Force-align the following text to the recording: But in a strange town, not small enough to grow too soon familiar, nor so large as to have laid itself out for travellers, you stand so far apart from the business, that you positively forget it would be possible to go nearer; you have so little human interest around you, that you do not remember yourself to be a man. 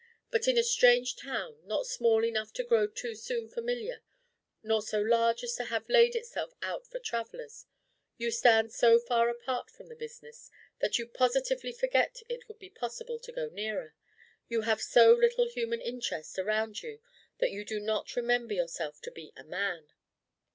But 0.31 0.47
in 0.47 0.57
a 0.57 0.63
strange 0.63 1.15
town, 1.15 1.59
not 1.67 1.85
small 1.85 2.25
enough 2.25 2.51
to 2.53 2.63
grow 2.63 2.87
too 2.87 3.13
soon 3.13 3.47
familiar, 3.49 4.01
nor 4.63 4.81
so 4.81 4.99
large 4.99 5.43
as 5.43 5.55
to 5.57 5.65
have 5.65 5.87
laid 5.87 6.15
itself 6.15 6.55
out 6.63 6.87
for 6.87 6.97
travellers, 6.97 7.67
you 8.17 8.31
stand 8.31 8.73
so 8.73 8.97
far 8.97 9.29
apart 9.29 9.69
from 9.69 9.89
the 9.89 9.95
business, 9.95 10.49
that 10.79 10.97
you 10.97 11.05
positively 11.05 11.71
forget 11.71 12.23
it 12.29 12.47
would 12.47 12.57
be 12.57 12.71
possible 12.71 13.19
to 13.19 13.31
go 13.31 13.49
nearer; 13.49 13.93
you 14.47 14.61
have 14.61 14.81
so 14.81 15.13
little 15.13 15.47
human 15.47 15.81
interest 15.81 16.39
around 16.39 16.81
you, 16.81 16.99
that 17.37 17.51
you 17.51 17.63
do 17.63 17.79
not 17.79 18.15
remember 18.15 18.55
yourself 18.55 19.01
to 19.01 19.11
be 19.11 19.31
a 19.37 19.43
man. 19.43 19.91